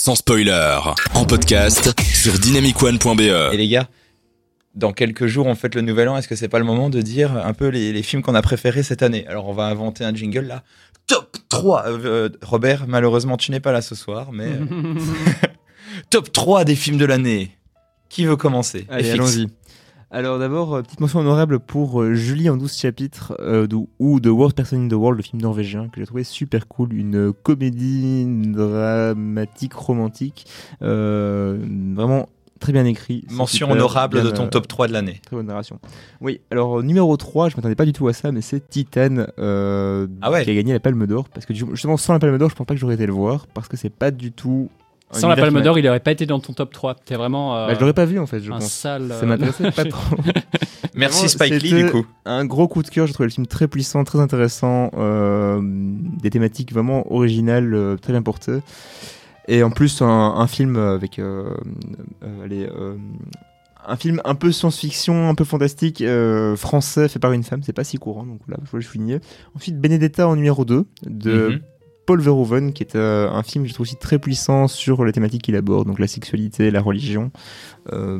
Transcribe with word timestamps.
sans 0.00 0.14
spoiler, 0.14 0.78
en 1.12 1.26
podcast 1.26 1.92
sur 2.00 2.38
dynamicone.be. 2.38 3.20
Et 3.52 3.56
les 3.58 3.68
gars, 3.68 3.86
dans 4.74 4.94
quelques 4.94 5.26
jours, 5.26 5.46
on 5.46 5.54
fête 5.54 5.74
le 5.74 5.82
nouvel 5.82 6.08
an. 6.08 6.16
Est-ce 6.16 6.26
que 6.26 6.36
c'est 6.36 6.48
pas 6.48 6.58
le 6.58 6.64
moment 6.64 6.88
de 6.88 7.02
dire 7.02 7.36
un 7.36 7.52
peu 7.52 7.68
les, 7.68 7.92
les 7.92 8.02
films 8.02 8.22
qu'on 8.22 8.34
a 8.34 8.40
préférés 8.40 8.82
cette 8.82 9.02
année? 9.02 9.26
Alors, 9.26 9.46
on 9.46 9.52
va 9.52 9.64
inventer 9.64 10.02
un 10.04 10.14
jingle 10.14 10.46
là. 10.46 10.62
Top 11.06 11.36
3 11.50 11.84
Euh, 11.86 11.98
euh, 12.06 12.28
Robert, 12.40 12.86
malheureusement, 12.88 13.36
tu 13.36 13.50
n'es 13.50 13.60
pas 13.60 13.72
là 13.72 13.82
ce 13.82 13.94
soir, 13.94 14.32
mais. 14.32 14.46
euh, 14.72 14.94
top 16.08 16.32
3 16.32 16.64
des 16.64 16.76
films 16.76 16.96
de 16.96 17.04
l'année. 17.04 17.50
Qui 18.08 18.24
veut 18.24 18.36
commencer? 18.36 18.86
Allez, 18.88 19.10
allons-y. 19.10 19.48
Alors 20.12 20.40
d'abord, 20.40 20.74
euh, 20.74 20.82
petite 20.82 20.98
mention 21.00 21.20
honorable 21.20 21.60
pour 21.60 22.02
euh, 22.02 22.14
Julie 22.14 22.50
en 22.50 22.56
12 22.56 22.74
chapitres 22.76 23.32
euh, 23.38 23.68
de- 23.68 23.76
ou 24.00 24.18
The 24.18 24.26
Worst 24.26 24.56
Person 24.56 24.84
in 24.84 24.88
the 24.88 24.94
World, 24.94 25.16
le 25.18 25.22
film 25.22 25.40
norvégien 25.40 25.88
que 25.88 26.00
j'ai 26.00 26.06
trouvé 26.06 26.24
super 26.24 26.66
cool, 26.66 26.92
une 26.92 27.32
comédie 27.32 28.24
dramatique 28.26 29.72
romantique, 29.74 30.46
euh, 30.82 31.58
vraiment 31.94 32.28
très 32.58 32.72
bien 32.72 32.84
écrit. 32.86 33.24
Mention 33.30 33.68
super, 33.68 33.70
honorable 33.70 34.22
de 34.22 34.30
ton 34.30 34.46
euh, 34.46 34.48
top 34.48 34.66
3 34.66 34.88
de 34.88 34.92
l'année. 34.92 35.20
Très 35.24 35.36
bonne 35.36 35.46
narration. 35.46 35.78
Oui, 36.20 36.40
alors 36.50 36.82
numéro 36.82 37.16
3, 37.16 37.48
je 37.48 37.56
m'attendais 37.56 37.76
pas 37.76 37.86
du 37.86 37.92
tout 37.92 38.08
à 38.08 38.12
ça, 38.12 38.32
mais 38.32 38.40
c'est 38.40 38.68
Titan 38.68 39.26
euh, 39.38 40.08
Ah 40.22 40.32
ouais. 40.32 40.42
qui 40.44 40.50
a 40.50 40.54
gagné 40.54 40.72
la 40.72 40.80
Palme 40.80 41.06
d'Or. 41.06 41.28
Parce 41.28 41.46
que 41.46 41.54
justement, 41.54 41.96
sans 41.96 42.14
la 42.14 42.18
Palme 42.18 42.36
d'Or, 42.36 42.50
je 42.50 42.56
pense 42.56 42.66
pas 42.66 42.74
que 42.74 42.80
j'aurais 42.80 42.94
été 42.96 43.06
le 43.06 43.12
voir, 43.12 43.46
parce 43.54 43.68
que 43.68 43.76
c'est 43.76 43.90
pas 43.94 44.10
du 44.10 44.32
tout. 44.32 44.70
Sans 45.12 45.28
la 45.28 45.36
Palme 45.36 45.60
d'Or, 45.62 45.78
il 45.78 45.86
aurait 45.88 46.00
pas 46.00 46.12
été 46.12 46.24
dans 46.26 46.38
ton 46.40 46.52
top 46.52 46.72
3. 46.72 46.94
T'es 47.04 47.16
vraiment 47.16 47.56
euh, 47.56 47.66
Bah, 47.66 47.74
je 47.74 47.80
l'aurais 47.80 47.92
pas 47.94 48.04
vu 48.04 48.18
en 48.18 48.26
fait, 48.26 48.40
je 48.40 48.50
un 48.52 48.58
pense. 48.58 48.70
sale. 48.72 49.08
Ça 49.10 49.24
euh, 49.24 49.26
m'intéressait 49.26 49.70
pas 49.72 49.84
trop. 49.86 50.16
Merci 50.94 51.28
Spike 51.28 51.62
Lee, 51.62 51.72
du 51.84 51.90
coup. 51.90 52.06
Un 52.24 52.44
gros 52.44 52.68
coup 52.68 52.82
de 52.82 52.88
cœur, 52.88 53.06
j'ai 53.06 53.12
trouvé 53.12 53.26
le 53.28 53.32
film 53.32 53.46
très 53.46 53.68
puissant, 53.68 54.04
très 54.04 54.20
intéressant, 54.20 54.90
euh, 54.96 55.60
des 55.62 56.30
thématiques 56.30 56.72
vraiment 56.72 57.10
originales, 57.12 57.74
euh, 57.74 57.96
très 57.96 58.12
bien 58.12 58.22
portées. 58.22 58.60
Et 59.48 59.62
en 59.62 59.70
plus, 59.70 60.00
un, 60.02 60.06
un 60.08 60.46
film 60.46 60.76
avec. 60.76 61.18
euh, 61.18 61.54
euh, 62.22 62.44
allez, 62.44 62.66
euh, 62.66 62.96
un 63.86 63.96
film 63.96 64.20
un 64.24 64.34
peu 64.34 64.52
science-fiction, 64.52 65.28
un 65.28 65.34
peu 65.34 65.44
fantastique, 65.44 66.02
euh, 66.02 66.54
français, 66.54 67.08
fait 67.08 67.18
par 67.18 67.32
une 67.32 67.42
femme, 67.42 67.62
c'est 67.62 67.72
pas 67.72 67.82
si 67.82 67.96
courant, 67.96 68.24
donc 68.26 68.40
voilà, 68.46 68.60
je 68.64 68.70
voulais 68.70 68.84
le 68.84 68.88
souligner. 68.88 69.20
Ensuite, 69.56 69.80
Benedetta 69.80 70.28
en 70.28 70.36
numéro 70.36 70.64
2, 70.64 70.84
de 71.06 71.48
Mhm. 71.48 71.60
Paul 72.10 72.20
Verhoeven, 72.20 72.72
qui 72.72 72.82
est 72.82 72.96
euh, 72.96 73.30
un 73.30 73.44
film 73.44 73.62
que 73.62 73.68
je 73.68 73.74
trouve 73.74 73.84
aussi 73.84 73.94
très 73.94 74.18
puissant 74.18 74.66
sur 74.66 75.04
les 75.04 75.12
thématiques 75.12 75.42
qu'il 75.42 75.54
aborde, 75.54 75.86
donc 75.86 76.00
la 76.00 76.08
sexualité, 76.08 76.72
la 76.72 76.80
religion. 76.80 77.30
Euh, 77.92 78.18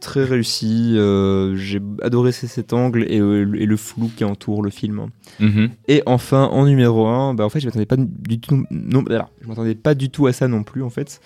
très 0.00 0.24
réussi, 0.24 0.94
euh, 0.96 1.54
j'ai 1.54 1.80
adoré 2.00 2.32
cet 2.32 2.72
angle 2.72 3.02
et, 3.04 3.16
et 3.16 3.20
le 3.66 3.76
flou 3.76 4.10
qui 4.16 4.24
entoure 4.24 4.62
le 4.62 4.70
film. 4.70 5.08
Mhm. 5.38 5.68
Et 5.86 6.02
enfin, 6.06 6.44
en 6.44 6.64
numéro 6.64 7.06
1, 7.06 7.34
bah, 7.34 7.44
en 7.44 7.50
fait, 7.50 7.60
je 7.60 7.66
m'attendais 7.66 7.84
pas 7.84 7.96
du 7.98 8.40
tout, 8.40 8.64
non, 8.70 9.02
voilà, 9.06 9.28
je 9.42 9.48
m'attendais 9.48 9.74
pas 9.74 9.94
du 9.94 10.08
tout 10.08 10.26
à 10.26 10.32
ça 10.32 10.48
non 10.48 10.62
plus, 10.62 10.82
en 10.82 10.88
fait. 10.90 11.20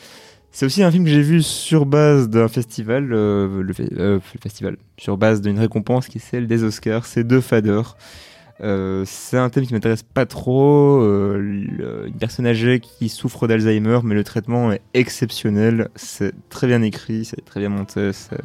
C'est 0.50 0.67
aussi 0.67 0.83
un 0.83 0.91
film 0.91 1.05
que 1.05 1.11
j'ai 1.11 1.22
vu 1.22 1.42
sur 1.45 1.86
base 1.86 2.28
d'un 2.28 2.48
festival, 2.48 3.11
euh, 3.12 3.62
le, 3.62 3.72
fe- 3.72 3.89
euh, 3.97 4.14
le 4.34 4.41
festival, 4.41 4.78
sur 4.98 5.17
base 5.17 5.42
d'une 5.42 5.61
récompense 5.61 6.08
qui 6.08 6.19
est 6.19 6.20
celle 6.20 6.48
des 6.48 6.64
Oscars. 6.64 7.06
C'est 7.06 7.22
deux 7.22 7.41
fadeurs. 7.41 7.97
Euh, 8.62 9.05
c'est 9.06 9.39
un 9.39 9.48
thème 9.48 9.66
qui 9.66 9.72
m'intéresse 9.72 10.03
pas 10.03 10.27
trop. 10.27 11.00
euh, 11.03 12.06
une 12.06 12.19
personne 12.19 12.47
âgée 12.47 12.80
qui 12.80 13.08
souffre 13.08 13.47
d'Alzheimer, 13.47 14.00
mais 14.05 14.14
le 14.14 14.25
traitement 14.25 14.72
est 14.72 14.83
exceptionnel. 14.94 15.89
C'est 15.97 16.33
très 16.48 16.67
bien 16.67 16.83
écrit, 16.83 17.25
c'est 17.25 17.44
très 17.44 17.61
bien 17.61 17.70
monté, 17.70 18.12
c'est 18.12 18.41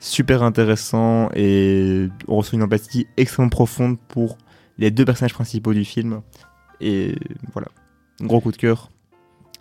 super 0.00 0.42
intéressant 0.42 1.30
et 1.34 2.08
on 2.28 2.36
ressent 2.36 2.56
une 2.56 2.62
empathie 2.62 3.06
extrêmement 3.16 3.48
profonde 3.48 3.96
pour 4.08 4.36
les 4.76 4.90
deux 4.90 5.04
personnages 5.04 5.34
principaux 5.34 5.72
du 5.72 5.84
film. 5.84 6.20
Et 6.80 7.14
voilà, 7.52 7.68
gros 8.20 8.40
coup 8.40 8.52
de 8.52 8.56
cœur. 8.56 8.90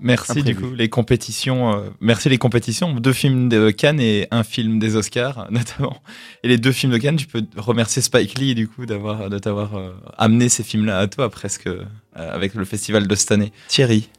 Merci 0.04 0.32
Imprévu. 0.40 0.54
du 0.54 0.56
coup 0.56 0.74
les 0.76 0.90
compétitions. 0.90 1.74
euh, 1.76 1.90
merci 2.02 2.30
les 2.30 2.38
compétitions. 2.38 2.94
Deux 2.96 3.14
films 3.14 3.50
de 3.50 3.72
Cannes 3.72 4.00
et 4.02 4.28
un 4.32 4.44
film 4.44 4.78
des 4.78 4.96
Oscars 4.96 5.48
notamment. 5.52 5.98
Et 6.44 6.50
les 6.50 6.58
deux 6.58 6.72
films 6.74 6.92
de 6.92 6.98
Cannes, 6.98 7.16
tu 7.16 7.26
peux 7.26 7.44
remercier 7.58 8.02
Spike 8.02 8.38
Lee 8.38 8.54
du 8.54 8.68
coup 8.68 8.86
d'avoir 8.86 9.30
de 9.30 9.40
t'avoir 9.40 9.76
euh, 9.76 9.92
amené 10.18 10.50
ces 10.50 10.64
films-là 10.64 11.00
à 11.00 11.08
toi 11.08 11.30
presque 11.32 11.68
euh, 11.68 11.84
avec 12.16 12.54
le 12.54 12.66
festival 12.66 13.08
de 13.08 13.16
cette 13.16 13.32
année. 13.32 13.52
Thierry. 13.70 14.10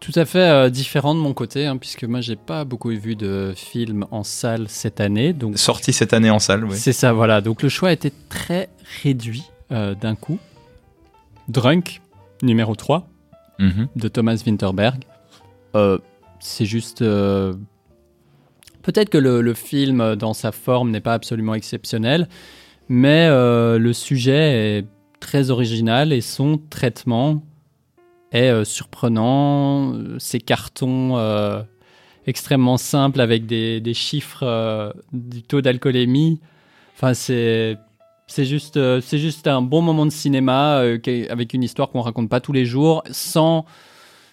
Tout 0.00 0.12
à 0.16 0.24
fait 0.24 0.68
différent 0.70 1.14
de 1.14 1.20
mon 1.20 1.32
côté, 1.32 1.66
hein, 1.66 1.76
puisque 1.76 2.02
moi 2.04 2.20
j'ai 2.20 2.34
pas 2.34 2.64
beaucoup 2.64 2.88
vu 2.88 3.14
de 3.14 3.52
films 3.56 4.04
en 4.10 4.24
salle 4.24 4.66
cette 4.68 5.00
année. 5.00 5.32
Donc 5.32 5.58
Sorti 5.58 5.92
cette 5.92 6.12
année 6.12 6.30
en 6.30 6.40
salle, 6.40 6.64
oui. 6.64 6.76
c'est 6.76 6.92
ça, 6.92 7.12
voilà. 7.12 7.40
Donc 7.40 7.62
le 7.62 7.68
choix 7.68 7.92
été 7.92 8.12
très 8.28 8.68
réduit 9.04 9.44
d'un 9.70 10.14
coup. 10.16 10.40
Drunk, 11.48 12.00
numéro 12.42 12.74
3, 12.74 13.08
Mhm. 13.58 13.88
de 13.94 14.08
Thomas 14.08 14.42
Winterberg. 14.46 15.04
Euh, 15.74 15.98
c'est 16.40 16.66
juste. 16.66 17.02
euh, 17.02 17.54
Peut-être 18.82 19.10
que 19.10 19.18
le, 19.18 19.54
film, 19.54 20.00
euh, 20.00 20.16
dans 20.16 20.34
sa 20.34 20.50
forme, 20.52 20.90
n'est 20.90 21.00
pas 21.00 21.14
absolument 21.14 21.54
exceptionnel, 21.54 22.28
mais 22.88 23.28
le 23.28 23.92
sujet 23.92 24.78
est 24.78 24.86
très 25.20 25.50
original 25.50 26.12
et 26.12 26.20
son 26.20 26.58
traitement 26.58 27.42
est 28.32 28.64
surprenant. 28.64 29.94
Ces 30.18 30.40
cartons 30.40 31.16
extrêmement 32.26 32.76
simples 32.76 33.20
avec 33.20 33.46
des, 33.46 33.80
des 33.80 33.94
chiffres 33.94 34.94
du 35.12 35.42
taux 35.42 35.60
d'alcoolémie. 35.60 36.40
Enfin, 36.96 37.14
c'est. 37.14 37.78
C'est 38.26 38.46
juste, 38.46 38.78
c'est 39.00 39.18
juste 39.18 39.46
un 39.46 39.60
bon 39.60 39.82
moment 39.82 40.06
de 40.06 40.10
cinéma 40.10 40.78
avec 40.78 41.54
une 41.54 41.62
histoire 41.62 41.90
qu'on 41.90 42.00
raconte 42.00 42.30
pas 42.30 42.40
tous 42.40 42.52
les 42.52 42.64
jours, 42.64 43.02
sans, 43.10 43.66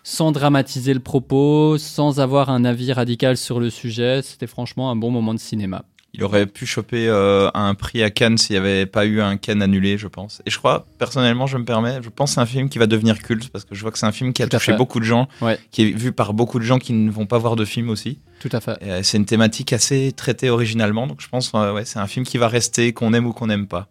sans 0.10 0.32
dramatiser 0.32 0.94
le 0.96 1.00
propos, 1.00 1.78
sans 1.78 2.20
avoir 2.20 2.50
un 2.50 2.66
avis 2.66 2.92
radical 2.92 3.38
sur 3.38 3.60
le 3.60 3.70
sujet. 3.70 4.22
C'était 4.24 4.48
franchement 4.48 4.90
un 4.90 4.96
bon 4.96 5.12
moment 5.12 5.36
de 5.36 5.40
cinéma. 5.40 5.84
Il 6.16 6.24
aurait 6.24 6.48
pu 6.48 6.66
choper 6.66 7.08
euh, 7.08 7.52
un 7.54 7.76
prix 7.76 8.02
à 8.02 8.10
Cannes 8.10 8.40
s'il 8.40 8.56
n'y 8.56 8.58
avait 8.58 8.88
pas 8.88 9.06
eu 9.06 9.22
un 9.22 9.38
Cannes 9.38 9.62
annulé, 9.62 10.00
je 10.00 10.08
pense. 10.08 10.42
Et 10.48 10.50
je 10.50 10.58
crois, 10.58 10.88
personnellement, 10.98 11.46
je 11.46 11.60
me 11.60 11.64
permets, 11.66 12.00
je 12.02 12.10
pense 12.10 12.32
que 12.32 12.36
c'est 12.36 12.42
un 12.42 12.48
film 12.48 12.70
qui 12.70 12.80
va 12.80 12.88
devenir 12.88 13.20
culte 13.20 13.50
parce 13.50 13.64
que 13.66 13.76
je 13.76 13.82
vois 13.84 13.92
que 13.92 14.00
c'est 14.00 14.08
un 14.08 14.12
film 14.12 14.34
qui 14.34 14.42
a 14.42 14.48
touché 14.48 14.72
fait. 14.72 14.78
beaucoup 14.78 15.00
de 15.00 15.06
gens, 15.06 15.28
Ouais. 15.42 15.60
qui 15.70 15.84
est 15.84 15.92
vu 15.92 16.12
par 16.12 16.34
beaucoup 16.34 16.58
de 16.58 16.64
gens 16.64 16.80
qui 16.80 16.94
ne 16.94 17.12
vont 17.12 17.28
pas 17.28 17.38
voir 17.38 17.56
de 17.56 17.64
film 17.64 17.90
aussi. 17.90 18.18
Tout 18.40 18.50
à 18.52 18.60
fait. 18.60 18.82
Euh, 18.82 19.02
c'est 19.04 19.18
une 19.18 19.26
thématique 19.26 19.72
assez 19.74 20.12
traitée 20.12 20.50
originalement, 20.50 21.06
donc 21.06 21.22
je 21.22 21.30
pense 21.30 21.52
euh, 21.54 21.74
ouais, 21.74 21.86
c'est 21.86 22.00
un 22.00 22.08
film 22.08 22.26
qui 22.26 22.40
va 22.40 22.48
rester, 22.48 22.92
qu'on 22.94 23.14
aime 23.14 23.28
ou 23.28 23.34
qu'on 23.34 23.46
n'aime 23.46 23.68
pas. 23.68 23.88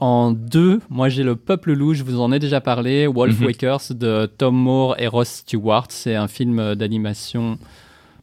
En 0.00 0.30
deux, 0.32 0.80
moi 0.88 1.10
j'ai 1.10 1.22
Le 1.22 1.36
Peuple 1.36 1.72
Loup, 1.74 1.92
je 1.92 2.02
vous 2.04 2.20
en 2.20 2.32
ai 2.32 2.38
déjà 2.38 2.60
parlé, 2.62 3.06
Wolf 3.06 3.38
Mhm. 3.38 3.46
Wakers 3.46 3.80
de 3.94 4.24
Tom 4.26 4.56
Moore 4.56 4.94
et 4.98 5.06
Ross 5.06 5.28
Stewart. 5.28 5.86
C'est 5.90 6.14
un 6.14 6.26
film 6.28 6.74
d'animation 6.74 7.58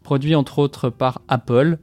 produit 0.02 0.34
entre 0.34 0.58
autres 0.58 0.90
par 0.90 1.22
Apple, 1.28 1.78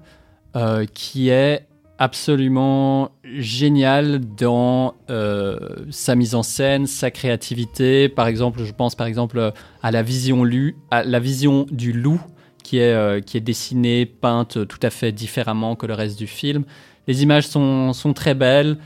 euh, 0.56 0.84
qui 0.92 1.28
est 1.28 1.66
absolument 1.98 3.12
génial 3.22 4.20
dans 4.36 4.94
euh, 5.10 5.58
sa 5.90 6.16
mise 6.16 6.34
en 6.34 6.42
scène, 6.42 6.88
sa 6.88 7.12
créativité. 7.12 8.08
Par 8.08 8.26
exemple, 8.26 8.64
je 8.64 8.72
pense 8.72 8.96
par 8.96 9.06
exemple 9.06 9.52
à 9.80 9.90
la 9.92 10.02
vision, 10.02 10.42
lu, 10.42 10.76
à 10.90 11.04
la 11.04 11.20
vision 11.20 11.66
du 11.70 11.92
loup 11.92 12.20
qui 12.64 12.78
est, 12.78 12.92
euh, 12.94 13.20
qui 13.20 13.36
est 13.36 13.40
dessinée, 13.40 14.06
peinte 14.06 14.66
tout 14.66 14.80
à 14.82 14.90
fait 14.90 15.12
différemment 15.12 15.76
que 15.76 15.86
le 15.86 15.94
reste 15.94 16.18
du 16.18 16.26
film. 16.26 16.64
Les 17.06 17.22
images 17.22 17.46
sont, 17.46 17.92
sont 17.92 18.12
très 18.12 18.34
belles. 18.34 18.78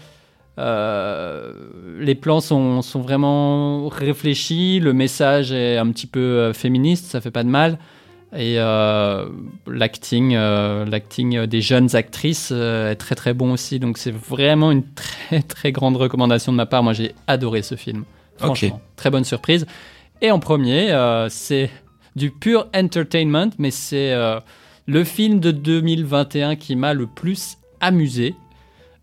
Euh, 0.58 1.52
les 1.98 2.14
plans 2.14 2.40
sont, 2.40 2.82
sont 2.82 3.00
vraiment 3.00 3.88
réfléchis, 3.88 4.80
le 4.80 4.92
message 4.92 5.52
est 5.52 5.76
un 5.76 5.90
petit 5.90 6.06
peu 6.06 6.20
euh, 6.20 6.52
féministe, 6.52 7.06
ça 7.06 7.20
fait 7.20 7.30
pas 7.30 7.44
de 7.44 7.48
mal. 7.48 7.78
Et 8.36 8.56
euh, 8.58 9.26
l'acting, 9.66 10.34
l'acting 10.34 11.46
des 11.46 11.62
jeunes 11.62 11.96
actrices 11.96 12.50
est 12.50 12.96
très 12.96 13.14
très 13.14 13.32
bon 13.32 13.52
aussi. 13.52 13.78
Donc 13.78 13.96
c'est 13.96 14.14
vraiment 14.14 14.70
une 14.70 14.84
très 14.84 15.40
très 15.48 15.72
grande 15.72 15.96
recommandation 15.96 16.52
de 16.52 16.58
ma 16.58 16.66
part. 16.66 16.82
Moi 16.82 16.92
j'ai 16.92 17.14
adoré 17.26 17.62
ce 17.62 17.74
film. 17.74 18.04
Franchement, 18.36 18.80
très 18.96 19.10
bonne 19.10 19.24
surprise. 19.24 19.66
Et 20.20 20.30
en 20.30 20.40
premier, 20.40 20.90
euh, 20.90 21.28
c'est 21.28 21.70
du 22.16 22.30
pur 22.30 22.66
entertainment, 22.74 23.50
mais 23.58 23.70
c'est 23.70 24.12
euh, 24.12 24.40
le 24.86 25.04
film 25.04 25.38
de 25.38 25.50
2021 25.52 26.56
qui 26.56 26.74
m'a 26.74 26.94
le 26.94 27.06
plus 27.06 27.58
amusé. 27.80 28.34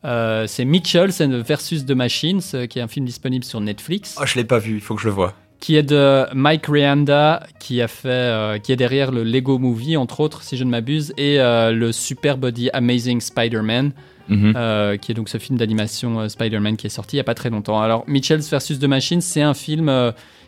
Euh, 0.06 0.46
c'est 0.48 0.66
Mitchells 0.66 1.12
and 1.22 1.42
versus 1.46 1.86
The 1.86 1.92
Machines, 1.92 2.42
euh, 2.54 2.68
qui 2.68 2.80
est 2.80 2.82
un 2.82 2.88
film 2.88 3.06
disponible 3.06 3.44
sur 3.44 3.60
Netflix, 3.60 4.16
Oh, 4.22 4.26
je 4.26 4.36
l'ai 4.36 4.44
pas 4.44 4.60
vu, 4.60 4.76
il 4.76 4.82
faut 4.82 4.96
que 4.96 5.02
je 5.02 5.08
le 5.08 5.14
voie. 5.14 5.34
qui 5.60 5.76
est 5.78 5.84
de 5.84 6.26
Mike 6.36 6.68
Rianda, 6.68 7.42
qui 7.60 7.82
a 7.82 7.88
fait, 7.88 8.08
euh, 8.10 8.60
qui 8.60 8.72
est 8.72 8.76
derrière 8.76 9.12
le 9.12 9.24
Lego 9.24 9.58
Movie 9.58 9.98
entre 9.98 10.20
autres, 10.20 10.44
si 10.44 10.58
je 10.58 10.64
ne 10.64 10.70
m'abuse, 10.70 11.12
et 11.18 11.40
euh, 11.40 11.72
le 11.72 11.92
Super 11.92 12.38
Body 12.38 12.70
Amazing 12.72 13.20
Spider-Man, 13.20 13.92
Mhm. 14.28 14.98
qui 15.02 15.12
est 15.12 15.16
donc 15.16 15.30
ce 15.30 15.38
film 15.38 15.56
d'animation 15.60 16.28
Spider-Man 16.28 16.78
qui 16.78 16.88
est 16.88 16.90
sorti 16.90 17.16
il 17.16 17.18
y 17.18 17.20
a 17.20 17.24
pas 17.24 17.36
très 17.36 17.52
longtemps. 17.52 17.80
Alors 17.80 18.04
Mitchells 18.08 18.42
versus 18.50 18.80
The 18.80 18.86
Machines, 18.86 19.22
c'est 19.22 19.44
un 19.44 19.54
film 19.54 19.92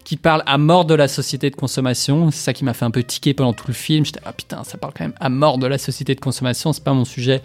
qui 0.04 0.18
parle 0.18 0.42
à 0.48 0.58
mort 0.58 0.86
de 0.86 0.96
la 0.96 1.08
société 1.08 1.52
de 1.52 1.56
consommation. 1.56 2.32
C'est 2.32 2.40
ça 2.44 2.54
qui 2.54 2.64
m'a 2.64 2.74
fait 2.74 2.86
un 2.86 2.92
peu 2.92 3.04
tiquer 3.04 3.36
pendant 3.36 3.54
tout 3.54 3.66
le 3.68 3.76
film. 3.76 4.04
J'étais 4.04 4.20
ah 4.26 4.34
putain, 4.34 4.64
ça 4.64 4.80
parle 4.80 4.94
quand 4.98 5.04
même 5.04 5.14
à 5.20 5.30
mort 5.30 5.60
de 5.60 5.68
la 5.68 5.78
société 5.78 6.16
de 6.16 6.20
consommation. 6.20 6.74
C'est 6.74 6.84
pas 6.84 6.94
mon 6.94 7.06
sujet 7.06 7.44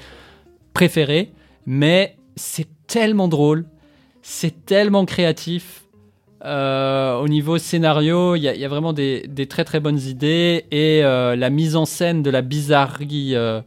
préféré, 0.75 1.31
mais 1.67 2.17
c'est 2.37 2.69
tellement 2.87 3.29
drôle, 3.29 3.67
c'est 4.23 4.65
tellement 4.67 5.05
créatif. 5.05 5.85
Euh, 6.45 7.19
au 7.19 7.29
niveau 7.29 7.59
scénario, 7.59 8.35
il 8.35 8.43
y, 8.43 8.49
a- 8.65 8.69
vraiment 8.69 8.93
des, 8.93 9.29
très 9.49 9.65
très 9.65 9.79
bonnes 9.79 10.01
idées 10.01 10.65
et 10.73 11.05
euh, 11.05 11.37
la 11.37 11.51
mise 11.51 11.77
en 11.77 11.85
scène 11.85 12.23
de 12.23 12.31
la 12.31 12.43
bizarrerie 12.43 13.37
euh, 13.37 13.61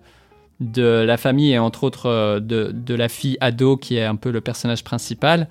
de 0.59 0.83
la 0.83 1.15
famille 1.15 1.53
et 1.53 1.59
entre 1.59 1.85
autres 1.85 2.39
de, 2.39 2.71
de 2.73 2.95
la 2.95 3.07
fille 3.07 3.37
ado 3.39 3.77
qui 3.77 3.95
est 3.97 4.03
un 4.03 4.15
peu 4.15 4.29
le 4.31 4.41
personnage 4.41 4.83
principal 4.83 5.47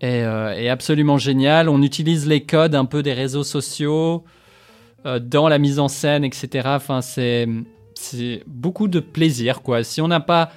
est, 0.00 0.20
est 0.20 0.68
absolument 0.68 1.18
génial. 1.18 1.68
On 1.68 1.82
utilise 1.82 2.26
les 2.28 2.42
codes 2.42 2.74
un 2.74 2.84
peu 2.84 3.02
des 3.02 3.12
réseaux 3.14 3.44
sociaux 3.44 4.24
dans 5.04 5.48
la 5.48 5.58
mise 5.58 5.78
en 5.78 5.88
scène, 5.88 6.24
etc. 6.24 6.68
Enfin, 6.76 7.00
c'est 7.00 7.46
beaucoup 8.46 8.88
de 8.88 9.00
plaisir 9.00 9.62
quoi. 9.62 9.84
Si 9.84 10.00
on 10.00 10.08
n'a 10.08 10.20
pas 10.20 10.50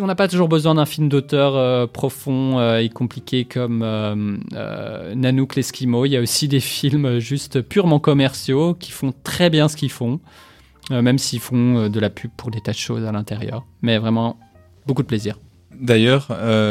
on 0.00 0.06
n'a 0.06 0.14
pas 0.14 0.28
toujours 0.28 0.48
besoin 0.48 0.74
d'un 0.74 0.84
film 0.84 1.08
d'auteur 1.08 1.56
euh, 1.56 1.86
profond 1.86 2.58
euh, 2.58 2.78
et 2.78 2.88
compliqué 2.88 3.44
comme 3.44 3.82
euh, 3.82 4.36
euh, 4.54 5.14
Nanook 5.14 5.56
l'Eskimo, 5.56 6.04
il 6.04 6.10
y 6.10 6.16
a 6.16 6.20
aussi 6.20 6.48
des 6.48 6.60
films 6.60 7.18
juste 7.18 7.62
purement 7.62 7.98
commerciaux 7.98 8.74
qui 8.74 8.92
font 8.92 9.14
très 9.24 9.48
bien 9.48 9.68
ce 9.68 9.76
qu'ils 9.76 9.90
font, 9.90 10.20
même 10.90 11.18
s'ils 11.18 11.40
font 11.40 11.88
de 11.88 12.00
la 12.00 12.10
pub 12.10 12.30
pour 12.36 12.50
des 12.50 12.60
tas 12.60 12.72
de 12.72 12.76
choses 12.76 13.04
à 13.04 13.12
l'intérieur. 13.12 13.64
Mais 13.80 13.98
vraiment, 13.98 14.38
beaucoup 14.86 15.02
de 15.02 15.06
plaisir. 15.06 15.38
D'ailleurs, 15.74 16.28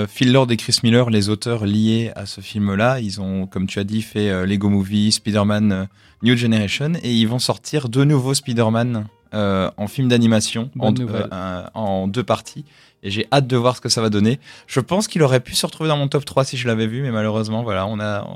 Phil 0.09 0.31
Lord 0.31 0.51
et 0.51 0.57
Chris 0.57 0.77
Miller, 0.83 1.09
les 1.09 1.30
auteurs 1.30 1.65
liés 1.65 2.12
à 2.15 2.25
ce 2.25 2.39
film-là, 2.39 3.00
ils 3.00 3.19
ont, 3.19 3.48
comme 3.48 3.68
tu 3.68 3.80
as 3.80 3.83
dit, 3.83 4.01
fait 4.01 4.45
Lego 4.45 4.69
Movie, 4.69 5.12
Spider-Man 5.12 5.88
New 6.24 6.38
Generation, 6.38 6.94
et 7.01 7.13
ils 7.13 7.27
vont 7.27 7.39
sortir 7.39 7.89
deux 7.89 8.03
nouveaux 8.03 8.33
Spider-Man 8.33 9.07
euh, 9.33 9.71
en 9.77 9.87
film 9.87 10.07
d'animation, 10.07 10.69
en, 10.79 10.93
euh, 10.99 11.63
en 11.73 12.07
deux 12.07 12.23
parties. 12.23 12.65
Et 13.03 13.09
j'ai 13.09 13.27
hâte 13.31 13.47
de 13.47 13.57
voir 13.57 13.75
ce 13.75 13.81
que 13.81 13.89
ça 13.89 14.01
va 14.01 14.09
donner. 14.09 14.39
Je 14.67 14.79
pense 14.79 15.07
qu'il 15.07 15.23
aurait 15.23 15.39
pu 15.39 15.55
se 15.55 15.65
retrouver 15.65 15.87
dans 15.87 15.97
mon 15.97 16.07
top 16.07 16.25
3 16.25 16.43
si 16.43 16.57
je 16.57 16.67
l'avais 16.67 16.87
vu, 16.87 17.01
mais 17.01 17.11
malheureusement, 17.11 17.63
voilà, 17.63 17.87
on 17.87 17.99
a, 17.99 18.27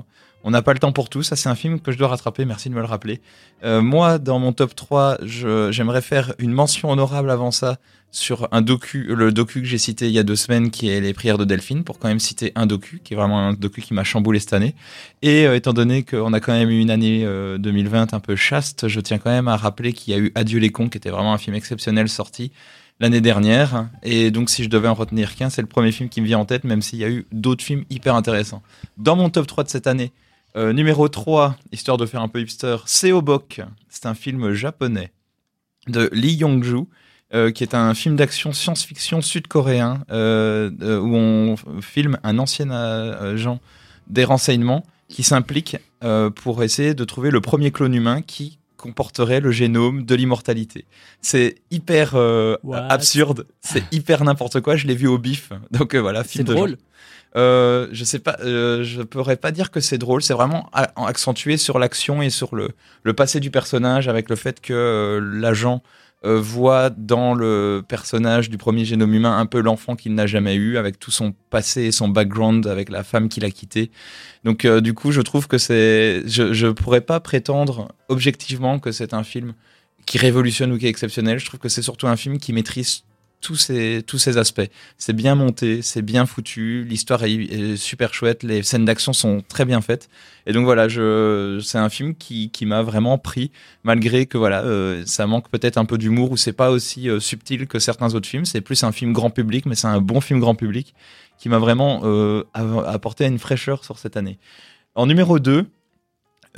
on 0.45 0.51
n'a 0.51 0.62
pas 0.62 0.71
le 0.74 0.80
temps 0.80 0.92
pour 0.94 1.09
tout. 1.09 1.24
Ça, 1.24 1.36
c'est 1.36 1.50
un 1.50 1.56
film 1.56 1.80
que 1.81 1.92
je 1.92 1.97
dois 1.97 2.07
rattraper. 2.07 2.45
Merci 2.45 2.69
de 2.69 2.75
me 2.75 2.80
le 2.80 2.86
rappeler. 2.86 3.19
Euh, 3.63 3.81
moi, 3.81 4.19
dans 4.19 4.39
mon 4.39 4.53
top 4.53 4.75
3, 4.75 5.18
je- 5.24 5.71
j'aimerais 5.71 6.01
faire 6.01 6.33
une 6.39 6.53
mention 6.53 6.89
honorable 6.92 7.30
avant 7.31 7.51
ça 7.51 7.77
sur 8.12 8.47
un 8.53 8.62
docu, 8.62 9.03
le 9.13 9.33
docu 9.33 9.59
que 9.62 9.68
j'ai 9.68 9.77
cité 9.77 10.06
il 10.07 10.13
y 10.13 10.19
a 10.19 10.24
deux 10.24 10.38
semaines, 10.38 10.71
qui 10.71 10.88
est 10.88 11.01
Les 11.01 11.13
prières 11.13 11.38
de 11.38 11.44
Delphine, 11.44 11.83
pour 11.83 12.00
quand 12.00 12.07
même 12.07 12.19
citer 12.21 12.53
un 12.56 12.65
docu, 12.65 13.01
qui 13.03 13.13
est 13.13 13.18
vraiment 13.18 13.39
un 13.39 13.53
docu 13.53 13.81
qui 13.81 13.94
m'a 13.94 14.06
chamboulé 14.06 14.39
cette 14.39 14.53
année. 14.53 14.74
Et 15.21 15.45
euh, 15.45 15.56
étant 15.56 15.74
donné 15.74 16.03
qu'on 16.03 16.31
a 16.31 16.39
quand 16.39 16.53
même 16.53 16.69
eu 16.69 16.80
une 16.80 16.92
année 16.92 17.24
euh, 17.25 17.57
2020 17.57 18.13
un 18.13 18.19
peu 18.21 18.38
chaste, 18.38 18.88
je 18.88 19.01
tiens 19.01 19.18
quand 19.18 19.31
même 19.31 19.50
à 19.50 19.57
rappeler 19.57 19.92
qu'il 19.92 20.13
y 20.13 20.15
a 20.15 20.19
eu 20.19 20.31
Adieu 20.36 20.59
les 20.59 20.69
cons, 20.71 20.88
qui 20.88 20.97
était 20.97 21.09
vraiment 21.09 21.33
un 21.33 21.38
film 21.38 21.56
exceptionnel 21.57 22.07
sorti 22.07 22.51
l'année 23.01 23.19
dernière. 23.19 23.88
Et 24.03 24.31
donc, 24.31 24.50
si 24.50 24.63
je 24.63 24.69
devais 24.69 24.88
en 24.88 24.94
retenir 24.94 25.36
qu'un, 25.36 25.50
c'est 25.50 25.62
le 25.62 25.68
premier 25.68 25.92
film 25.92 26.07
qui 26.07 26.21
me 26.21 26.25
vient 26.27 26.39
en 26.39 26.45
tête, 26.45 26.63
même 26.63 26.81
s'il 26.81 27.00
y 27.00 27.03
a 27.03 27.09
eu 27.09 27.25
d'autres 27.33 27.63
films 27.65 27.83
hyper 27.89 28.15
intéressants. 28.15 28.62
Dans 28.97 29.18
mon 29.18 29.30
top 29.30 29.47
3 29.47 29.65
de 29.65 29.69
cette 29.69 29.88
année, 29.88 30.13
euh, 30.56 30.72
numéro 30.72 31.07
3, 31.10 31.57
histoire 31.72 31.98
de 31.98 32.06
faire 32.06 32.22
un 32.22 32.28
peu 32.28 32.40
hipster, 32.40 32.78
Seobok. 32.86 33.62
C'est 33.90 34.06
un 34.06 34.13
film 34.13 34.54
japonais 34.54 35.12
de 35.88 36.10
Lee 36.13 36.36
Yong-ju, 36.36 36.86
euh, 37.34 37.52
qui 37.52 37.63
est 37.63 37.75
un 37.75 37.94
film 37.94 38.16
d'action 38.16 38.54
science-fiction 38.54 39.22
sud-coréen, 39.22 40.04
euh, 40.12 40.69
où 41.00 41.16
on 41.16 41.56
filme 41.81 42.18
un 42.24 42.40
ancien 42.40 42.72
agent 42.72 43.60
des 44.07 44.24
renseignements 44.24 44.86
qui 45.10 45.24
s'implique 45.24 45.78
pour 46.36 46.63
essayer 46.63 46.94
de 46.94 47.04
trouver 47.04 47.31
le 47.31 47.42
premier 47.42 47.72
clone 47.72 47.94
humain 47.94 48.22
qui 48.22 48.60
comporterait 48.77 49.39
le 49.39 49.51
génome 49.51 50.06
de 50.06 50.16
l'immortalité. 50.16 50.86
C'est 51.22 51.56
hyper 51.72 52.16
euh, 52.16 52.56
absurde, 52.74 53.48
c'est 53.62 53.83
hyper 53.92 54.24
n'importe 54.24 54.62
quoi. 54.62 54.75
Je 54.75 54.88
l'ai 54.88 54.95
vu 54.95 55.07
au 55.07 55.18
bif, 55.18 55.51
donc 55.72 55.95
euh, 55.95 56.00
voilà, 56.00 56.24
C'est 56.24 56.30
film 56.30 56.45
de 56.45 56.54
drôle. 56.54 56.77
Euh, 57.36 57.88
je 57.92 58.04
sais 58.06 58.19
pas, 58.19 58.38
euh, 58.42 58.83
je 58.83 59.01
pourrais 59.01 59.36
pas 59.36 59.51
dire 59.51 59.69
que 59.72 59.81
c'est 59.81 59.98
drôle. 59.98 60.24
C'est 60.24 60.33
vraiment 60.33 60.69
accentué 60.95 61.57
sur 61.57 61.80
l'action 61.80 62.22
et 62.22 62.30
sur 62.30 62.56
le, 62.56 62.69
le 63.04 63.13
passé 63.13 63.39
du 63.39 63.51
personnage, 63.51 64.07
avec 64.07 64.30
le 64.30 64.36
fait 64.36 64.62
que 64.62 65.19
l'agent 65.33 65.81
euh, 66.25 66.39
voit 66.39 66.89
dans 66.89 67.33
le 67.33 67.83
personnage 67.88 68.50
du 68.50 68.57
premier 68.57 68.83
génome 68.86 69.13
humain 69.13 69.38
un 69.38 69.45
peu 69.45 69.62
l'enfant 69.62 69.95
qu'il 69.95 70.13
n'a 70.16 70.27
jamais 70.27 70.56
eu, 70.56 70.77
avec 70.77 71.00
tout 71.00 71.12
son 71.12 71.33
passé 71.50 71.83
et 71.83 71.92
son 71.92 72.07
background, 72.07 72.68
avec 72.68 72.89
la 72.89 73.04
femme 73.04 73.30
qu'il 73.30 73.45
a 73.45 73.51
quittée. 73.51 73.92
Donc 74.44 74.66
euh, 74.66 74.81
du 74.81 74.94
coup, 74.94 75.12
je 75.12 75.22
trouve 75.22 75.48
que 75.48 75.57
c'est, 75.57 76.24
je, 76.27 76.54
je 76.54 76.68
pourrais 76.68 77.01
pas 77.01 77.19
prétendre 77.19 77.89
objectivement 78.10 78.80
que 78.80 78.92
c'est 78.92 79.13
un 79.13 79.24
film 79.24 79.54
qui 80.06 80.18
révolutionne 80.18 80.72
ou 80.72 80.77
qui 80.77 80.86
est 80.86 80.89
exceptionnel. 80.89 81.39
Je 81.39 81.45
trouve 81.45 81.60
que 81.60 81.69
c'est 81.69 81.81
surtout 81.81 82.07
un 82.07 82.16
film 82.16 82.38
qui 82.38 82.54
maîtrise 82.54 83.04
tous 83.45 84.18
ces, 84.18 84.38
aspects. 84.38 84.68
C'est 84.97 85.13
bien 85.13 85.36
monté, 85.36 85.81
c'est 85.81 86.01
bien 86.01 86.25
foutu, 86.25 86.83
l'histoire 86.83 87.24
est, 87.24 87.75
super 87.77 88.13
chouette, 88.13 88.42
les 88.44 88.63
scènes 88.63 88.86
d'action 88.86 89.13
sont 89.13 89.44
très 89.47 89.65
bien 89.65 89.81
faites. 89.81 90.09
Et 90.47 90.53
donc 90.53 90.65
voilà, 90.65 90.88
c'est 90.89 91.77
un 91.77 91.89
film 91.89 92.15
qui, 92.15 92.51
m'a 92.65 92.81
vraiment 92.81 93.18
pris, 93.18 93.51
malgré 93.83 94.25
que 94.25 94.38
voilà, 94.38 94.63
euh, 94.63 95.03
ça 95.06 95.27
manque 95.27 95.50
peut-être 95.50 95.77
un 95.77 95.86
peu 95.86 95.97
d'humour 95.97 96.31
ou 96.31 96.38
c'est 96.38 96.53
pas 96.53 96.71
aussi 96.71 97.09
euh, 97.09 97.19
subtil 97.19 97.68
que 97.68 97.77
certains 97.77 98.15
autres 98.15 98.27
films. 98.27 98.45
C'est 98.45 98.62
plus 98.62 98.83
un 98.83 98.92
film 98.92 99.13
grand 99.13 99.30
public, 99.30 99.65
mais 99.68 99.75
c'est 99.75 99.88
un 99.88 100.01
bon 100.01 100.21
film 100.21 100.39
grand 100.39 100.56
public 100.56 100.95
qui 101.38 101.50
m'a 101.50 101.59
vraiment 101.59 102.01
euh, 102.03 102.44
apporté 102.53 103.25
une 103.25 103.39
fraîcheur 103.39 103.83
sur 103.83 104.00
cette 104.00 104.18
année. 104.18 104.39
En 104.95 105.06
numéro 105.06 105.38
2, 105.38 105.68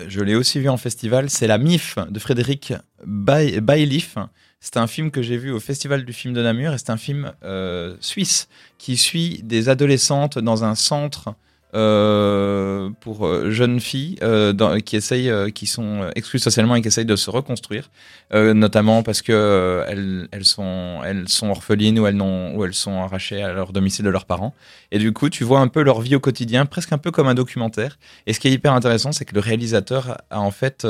je 0.08 0.22
l'ai 0.22 0.36
aussi 0.36 0.60
vu 0.60 0.70
en 0.70 0.78
festival, 0.78 1.30
c'est 1.30 1.48
La 1.48 1.58
MIF 1.58 1.98
de 2.10 2.20
Frédéric 2.20 2.74
Bailiff. 3.06 4.16
C'est 4.60 4.78
un 4.78 4.88
film 4.88 5.12
que 5.12 5.22
j'ai 5.22 5.38
vu 5.38 5.52
au 5.52 5.60
Festival 5.60 6.04
du 6.04 6.14
film 6.14 6.34
de 6.34 6.42
Namur 6.42 6.74
et 6.74 6.78
c'est 6.78 6.90
un 6.90 6.98
film 6.98 7.32
euh, 7.44 7.96
suisse 8.00 8.48
qui 8.78 8.98
suit 8.98 9.42
des 9.44 9.70
adolescentes 9.70 10.40
dans 10.40 10.64
un 10.64 10.76
centre 10.76 11.36
euh, 11.74 12.90
pour 13.02 13.28
euh, 13.28 13.52
jeunes 13.52 13.80
filles 13.80 14.18
euh, 14.24 14.80
qui 14.80 14.96
essayent, 14.96 15.30
euh, 15.30 15.50
qui 15.50 15.68
sont 15.68 16.10
exclues 16.16 16.40
socialement 16.40 16.76
et 16.76 16.82
qui 16.82 16.88
essayent 16.88 17.06
de 17.06 17.16
se 17.16 17.30
reconstruire, 17.30 17.90
euh, 18.34 18.54
notamment 18.54 19.04
parce 19.04 19.22
que 19.22 19.84
elles, 19.88 20.28
elles 20.32 20.46
sont, 20.46 21.02
elles 21.06 21.28
sont 21.28 21.50
orphelines 21.50 22.00
ou 22.00 22.08
elles 22.08 22.16
n'ont, 22.16 22.56
ou 22.56 22.64
elles 22.64 22.74
sont 22.74 23.02
arrachées 23.02 23.44
à 23.44 23.52
leur 23.52 23.74
domicile 23.74 24.06
de 24.06 24.10
leurs 24.10 24.26
parents. 24.26 24.54
Et 24.92 25.00
du 25.00 25.12
coup, 25.12 25.30
tu 25.30 25.44
vois 25.44 25.60
un 25.60 25.68
peu 25.68 25.84
leur 25.84 26.02
vie 26.02 26.16
au 26.16 26.20
quotidien, 26.20 26.66
presque 26.66 26.94
un 26.94 26.98
peu 26.98 27.12
comme 27.12 27.28
un 27.28 27.36
documentaire. 27.36 27.98
Et 28.28 28.34
ce 28.34 28.40
qui 28.40 28.48
est 28.48 28.52
hyper 28.52 28.74
intéressant, 28.74 29.12
c'est 29.12 29.26
que 29.26 29.36
le 29.36 29.42
réalisateur 29.42 30.18
a 30.30 30.40
en 30.40 30.52
fait, 30.52 30.88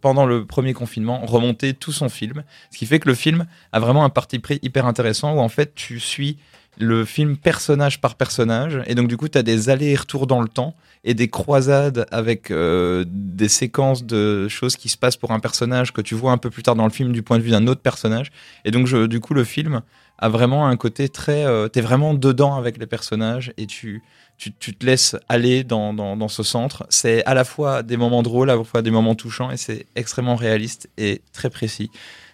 pendant 0.00 0.24
le 0.24 0.46
premier 0.46 0.72
confinement, 0.72 1.24
remonté 1.26 1.74
tout 1.74 1.92
son 1.92 2.08
film, 2.08 2.42
ce 2.70 2.78
qui 2.78 2.86
fait 2.86 2.98
que 3.00 3.08
le 3.08 3.14
film 3.14 3.46
a 3.72 3.80
vraiment 3.80 4.04
un 4.04 4.10
parti 4.10 4.38
pris 4.38 4.58
hyper 4.62 4.86
intéressant 4.86 5.34
où 5.34 5.40
en 5.40 5.48
fait 5.48 5.74
tu 5.74 6.00
suis 6.00 6.38
le 6.78 7.04
film 7.04 7.36
personnage 7.36 8.00
par 8.00 8.14
personnage 8.14 8.80
et 8.86 8.94
donc 8.94 9.08
du 9.08 9.16
coup 9.16 9.28
tu 9.28 9.38
as 9.38 9.42
des 9.42 9.70
allers 9.70 9.92
et 9.92 9.96
retours 9.96 10.26
dans 10.26 10.40
le 10.40 10.48
temps 10.48 10.74
et 11.04 11.14
des 11.14 11.28
croisades 11.28 12.06
avec 12.10 12.50
euh, 12.50 13.04
des 13.08 13.48
séquences 13.48 14.04
de 14.04 14.48
choses 14.48 14.76
qui 14.76 14.88
se 14.88 14.96
passent 14.96 15.16
pour 15.16 15.30
un 15.30 15.40
personnage 15.40 15.92
que 15.92 16.00
tu 16.00 16.14
vois 16.14 16.32
un 16.32 16.38
peu 16.38 16.50
plus 16.50 16.62
tard 16.62 16.74
dans 16.74 16.84
le 16.84 16.90
film 16.90 17.12
du 17.12 17.22
point 17.22 17.38
de 17.38 17.42
vue 17.42 17.50
d'un 17.50 17.66
autre 17.66 17.80
personnage 17.80 18.30
et 18.64 18.70
donc 18.70 18.86
je, 18.86 19.06
du 19.06 19.20
coup 19.20 19.34
le 19.34 19.44
film 19.44 19.82
a 20.18 20.28
vraiment 20.28 20.66
un 20.66 20.76
côté 20.76 21.08
très 21.08 21.44
euh, 21.44 21.68
t'es 21.68 21.80
vraiment 21.80 22.14
dedans 22.14 22.56
avec 22.56 22.78
les 22.78 22.86
personnages 22.86 23.52
et 23.56 23.66
tu 23.66 24.02
tu, 24.38 24.52
tu 24.52 24.74
te 24.74 24.84
laisses 24.84 25.16
aller 25.28 25.64
dans, 25.64 25.94
dans, 25.94 26.16
dans 26.16 26.28
ce 26.28 26.42
centre. 26.42 26.86
C'est 26.90 27.24
à 27.24 27.34
la 27.34 27.44
fois 27.44 27.82
des 27.82 27.96
moments 27.96 28.22
drôles, 28.22 28.50
à 28.50 28.56
la 28.56 28.64
fois 28.64 28.82
des 28.82 28.90
moments 28.90 29.14
touchants, 29.14 29.50
et 29.50 29.56
c'est 29.56 29.86
extrêmement 29.96 30.36
réaliste 30.36 30.88
et 30.98 31.22
très 31.32 31.50
précis. 31.50 31.90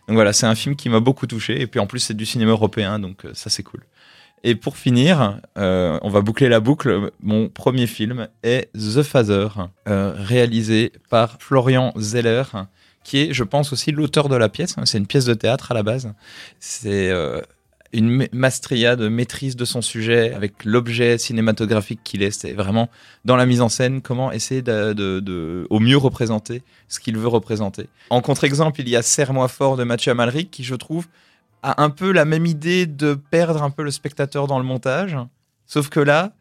Donc 0.08 0.16
voilà, 0.16 0.32
c'est 0.32 0.46
un 0.46 0.54
film 0.54 0.74
qui 0.74 0.88
m'a 0.88 1.00
beaucoup 1.00 1.26
touché, 1.26 1.60
et 1.60 1.66
puis 1.66 1.78
en 1.78 1.86
plus 1.86 2.00
c'est 2.00 2.14
du 2.14 2.26
cinéma 2.26 2.50
européen, 2.50 2.98
donc 2.98 3.24
euh, 3.24 3.30
ça 3.34 3.50
c'est 3.50 3.62
cool. 3.62 3.82
Et 4.44 4.54
pour 4.56 4.76
finir, 4.76 5.40
euh, 5.56 5.98
on 6.02 6.08
va 6.10 6.20
boucler 6.20 6.48
la 6.48 6.60
boucle. 6.60 7.10
Mon 7.20 7.48
premier 7.48 7.86
film 7.86 8.26
est 8.42 8.70
The 8.74 9.02
Father, 9.02 9.48
euh, 9.88 10.12
réalisé 10.16 10.92
par 11.10 11.36
Florian 11.38 11.92
Zeller, 11.96 12.42
qui 13.04 13.18
est, 13.18 13.32
je 13.32 13.44
pense, 13.44 13.72
aussi 13.72 13.92
l'auteur 13.92 14.28
de 14.28 14.36
la 14.36 14.48
pièce. 14.48 14.74
C'est 14.84 14.98
une 14.98 15.06
pièce 15.06 15.26
de 15.26 15.34
théâtre 15.34 15.70
à 15.70 15.74
la 15.74 15.82
base. 15.84 16.12
C'est 16.58 17.10
euh, 17.10 17.40
une 17.92 18.08
ma- 18.10 18.24
maestria 18.32 18.96
de 18.96 19.06
maîtrise 19.06 19.54
de 19.54 19.64
son 19.64 19.80
sujet 19.80 20.32
avec 20.34 20.64
l'objet 20.64 21.18
cinématographique 21.18 22.00
qu'il 22.02 22.22
est. 22.24 22.32
C'est 22.32 22.52
vraiment 22.52 22.88
dans 23.24 23.36
la 23.36 23.46
mise 23.46 23.60
en 23.60 23.68
scène 23.68 24.02
comment 24.02 24.32
essayer 24.32 24.62
de, 24.62 24.92
de- 24.92 25.20
de- 25.20 25.66
au 25.70 25.78
mieux 25.78 25.96
représenter 25.98 26.62
ce 26.88 26.98
qu'il 26.98 27.16
veut 27.16 27.28
représenter. 27.28 27.86
En 28.10 28.20
contre-exemple, 28.22 28.80
il 28.80 28.88
y 28.88 28.96
a 28.96 29.02
Serre-moi 29.02 29.46
fort 29.46 29.76
de 29.76 29.84
Mathieu 29.84 30.10
Amalric 30.10 30.50
qui, 30.50 30.64
je 30.64 30.74
trouve, 30.74 31.06
a 31.62 31.82
un 31.82 31.90
peu 31.90 32.12
la 32.12 32.24
même 32.24 32.46
idée 32.46 32.86
de 32.86 33.14
perdre 33.14 33.62
un 33.62 33.70
peu 33.70 33.82
le 33.82 33.90
spectateur 33.90 34.46
dans 34.46 34.58
le 34.58 34.64
montage. 34.64 35.16
Sauf 35.66 35.88
que 35.88 36.00
là, 36.00 36.32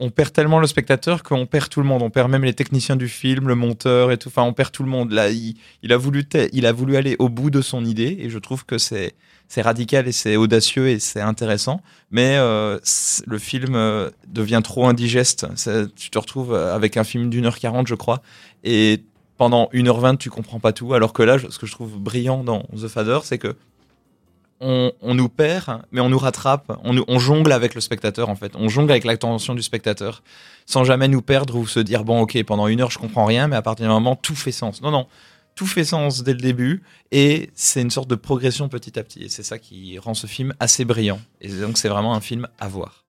on 0.00 0.10
perd 0.10 0.32
tellement 0.32 0.60
le 0.60 0.66
spectateur 0.66 1.22
qu'on 1.22 1.46
perd 1.46 1.68
tout 1.68 1.80
le 1.80 1.86
monde. 1.86 2.02
On 2.02 2.10
perd 2.10 2.30
même 2.30 2.44
les 2.44 2.54
techniciens 2.54 2.96
du 2.96 3.08
film, 3.08 3.48
le 3.48 3.54
monteur 3.54 4.12
et 4.12 4.18
tout. 4.18 4.28
Enfin, 4.28 4.42
on 4.42 4.52
perd 4.52 4.70
tout 4.70 4.82
le 4.82 4.88
monde. 4.88 5.12
Là, 5.12 5.30
il, 5.30 5.56
il 5.82 5.92
a 5.92 5.96
voulu, 5.96 6.24
il 6.52 6.66
a 6.66 6.72
voulu 6.72 6.96
aller 6.96 7.16
au 7.18 7.28
bout 7.28 7.50
de 7.50 7.60
son 7.60 7.84
idée 7.84 8.16
et 8.20 8.30
je 8.30 8.38
trouve 8.38 8.64
que 8.64 8.78
c'est 8.78 9.14
radical 9.56 10.06
et 10.06 10.12
c'est 10.12 10.36
audacieux 10.36 10.88
et 10.88 10.98
c'est 10.98 11.20
intéressant. 11.20 11.80
Mais 12.10 12.36
euh, 12.36 12.78
le 13.26 13.38
film 13.38 13.74
euh, 13.74 14.10
devient 14.28 14.60
trop 14.62 14.86
indigeste. 14.86 15.46
Tu 15.96 16.10
te 16.10 16.18
retrouves 16.18 16.54
avec 16.54 16.96
un 16.96 17.04
film 17.04 17.30
d'une 17.30 17.46
heure 17.46 17.58
quarante, 17.58 17.88
je 17.88 17.94
crois, 17.94 18.22
et 18.62 19.02
pendant 19.36 19.68
1h20, 19.72 20.18
tu 20.18 20.30
comprends 20.30 20.60
pas 20.60 20.72
tout. 20.72 20.94
Alors 20.94 21.12
que 21.12 21.22
là, 21.22 21.38
ce 21.38 21.58
que 21.58 21.66
je 21.66 21.72
trouve 21.72 21.96
brillant 21.98 22.44
dans 22.44 22.64
The 22.76 22.88
Father, 22.88 23.20
c'est 23.22 23.38
que 23.38 23.56
on, 24.60 24.92
on 25.02 25.14
nous 25.14 25.28
perd, 25.28 25.82
mais 25.92 26.00
on 26.00 26.08
nous 26.08 26.18
rattrape, 26.18 26.78
on, 26.84 27.02
on 27.06 27.18
jongle 27.18 27.52
avec 27.52 27.74
le 27.74 27.80
spectateur 27.80 28.28
en 28.28 28.36
fait, 28.36 28.52
on 28.56 28.68
jongle 28.68 28.90
avec 28.90 29.04
l'attention 29.04 29.54
du 29.54 29.62
spectateur, 29.62 30.22
sans 30.66 30.84
jamais 30.84 31.08
nous 31.08 31.22
perdre 31.22 31.56
ou 31.56 31.66
se 31.66 31.80
dire 31.80 32.04
bon 32.04 32.20
ok 32.20 32.42
pendant 32.44 32.66
une 32.66 32.80
heure 32.80 32.90
je 32.90 32.98
comprends 32.98 33.24
rien, 33.24 33.48
mais 33.48 33.56
à 33.56 33.62
partir 33.62 33.86
d'un 33.86 33.94
moment 33.94 34.16
tout 34.16 34.34
fait 34.34 34.52
sens. 34.52 34.82
Non 34.82 34.90
non, 34.90 35.06
tout 35.54 35.66
fait 35.66 35.84
sens 35.84 36.22
dès 36.22 36.32
le 36.32 36.40
début 36.40 36.82
et 37.10 37.50
c'est 37.54 37.82
une 37.82 37.90
sorte 37.90 38.08
de 38.08 38.14
progression 38.14 38.68
petit 38.68 38.98
à 38.98 39.02
petit 39.02 39.24
et 39.24 39.28
c'est 39.28 39.42
ça 39.42 39.58
qui 39.58 39.98
rend 39.98 40.14
ce 40.14 40.26
film 40.26 40.54
assez 40.60 40.84
brillant. 40.84 41.20
Et 41.40 41.48
donc 41.48 41.78
c'est 41.78 41.88
vraiment 41.88 42.14
un 42.14 42.20
film 42.20 42.46
à 42.60 42.68
voir. 42.68 42.94